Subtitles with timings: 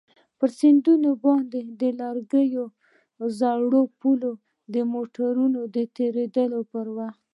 [0.37, 0.85] پر سيند
[1.23, 2.65] باندى د لرګيو
[3.39, 4.21] زوړ پول
[4.73, 7.17] د موټرانو د تېرېدو پر وخت.